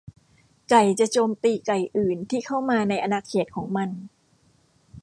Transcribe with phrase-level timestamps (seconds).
[0.69, 3.89] ไก่จะโจมตีไก่อื่นที่เข้ามาในอาณาเขตของมัน